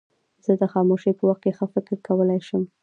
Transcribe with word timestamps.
زه 0.45 0.51
د 0.61 0.63
خاموشۍ 0.73 1.11
په 1.17 1.23
وخت 1.29 1.41
کې 1.43 1.51
ښه 1.57 1.65
فکر 1.73 1.95
کولای 2.07 2.39
شم. 2.47 2.63